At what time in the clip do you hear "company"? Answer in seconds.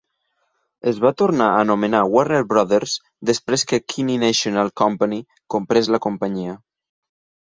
4.83-5.21